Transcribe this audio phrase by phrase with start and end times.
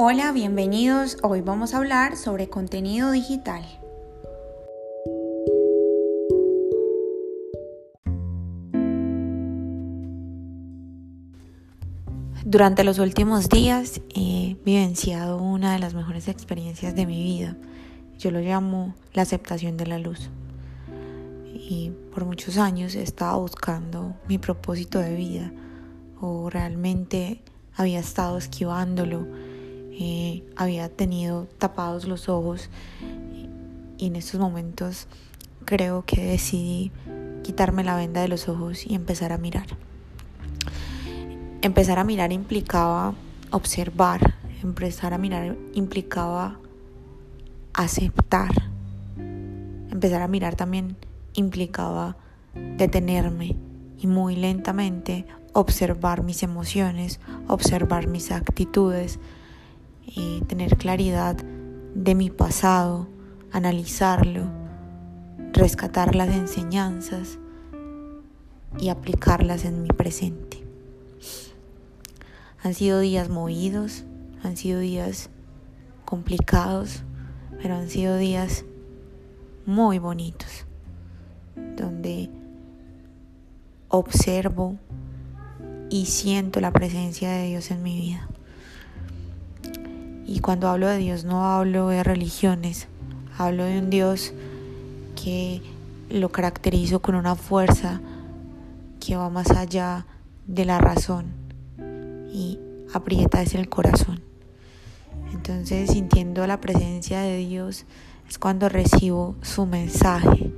[0.00, 1.16] Hola, bienvenidos.
[1.24, 3.64] Hoy vamos a hablar sobre contenido digital.
[12.44, 17.56] Durante los últimos días he vivenciado una de las mejores experiencias de mi vida.
[18.20, 20.30] Yo lo llamo la aceptación de la luz.
[21.52, 25.52] Y por muchos años he estado buscando mi propósito de vida
[26.20, 27.42] o realmente
[27.74, 29.26] había estado esquivándolo
[30.00, 32.70] eh, había tenido tapados los ojos
[33.98, 35.08] y en estos momentos
[35.64, 36.92] creo que decidí
[37.42, 39.66] quitarme la venda de los ojos y empezar a mirar.
[41.62, 43.14] Empezar a mirar implicaba
[43.50, 46.60] observar, empezar a mirar implicaba
[47.72, 48.52] aceptar,
[49.16, 50.96] empezar a mirar también
[51.34, 52.16] implicaba
[52.76, 53.56] detenerme
[53.98, 59.18] y muy lentamente observar mis emociones, observar mis actitudes,
[60.48, 61.36] tener claridad
[61.94, 63.06] de mi pasado,
[63.52, 64.44] analizarlo,
[65.52, 67.38] rescatar las enseñanzas
[68.78, 70.64] y aplicarlas en mi presente.
[72.62, 74.04] Han sido días movidos,
[74.42, 75.30] han sido días
[76.04, 77.02] complicados,
[77.60, 78.64] pero han sido días
[79.66, 80.66] muy bonitos,
[81.76, 82.30] donde
[83.88, 84.76] observo
[85.90, 88.28] y siento la presencia de Dios en mi vida.
[90.28, 92.86] Y cuando hablo de Dios no hablo de religiones,
[93.38, 94.34] hablo de un Dios
[95.16, 95.62] que
[96.10, 98.02] lo caracterizo con una fuerza
[99.00, 100.04] que va más allá
[100.46, 101.32] de la razón
[102.30, 102.58] y
[102.92, 104.20] aprieta es el corazón.
[105.32, 107.86] Entonces, sintiendo la presencia de Dios
[108.28, 110.52] es cuando recibo su mensaje,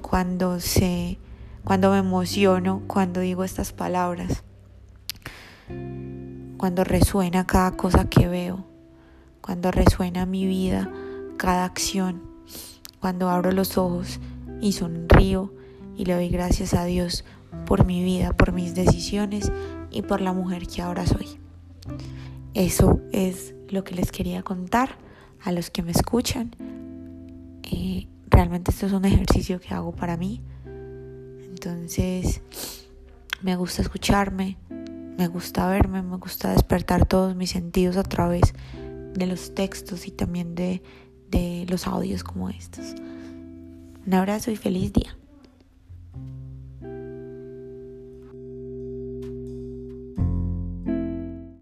[0.00, 1.18] cuando se
[1.64, 4.44] cuando me emociono, cuando digo estas palabras
[6.60, 8.66] cuando resuena cada cosa que veo,
[9.40, 10.92] cuando resuena mi vida,
[11.38, 12.20] cada acción,
[13.00, 14.20] cuando abro los ojos
[14.60, 15.54] y sonrío
[15.96, 17.24] y le doy gracias a Dios
[17.64, 19.50] por mi vida, por mis decisiones
[19.90, 21.28] y por la mujer que ahora soy.
[22.52, 24.98] Eso es lo que les quería contar
[25.42, 26.54] a los que me escuchan.
[27.62, 30.42] Eh, realmente esto es un ejercicio que hago para mí.
[30.66, 32.42] Entonces,
[33.40, 34.58] me gusta escucharme,
[35.16, 38.54] me gusta verme, me gusta despertar todos mis sentidos a través
[39.14, 40.82] de los textos y también de,
[41.28, 42.94] de los audios como estos.
[44.06, 45.19] Un abrazo y feliz día.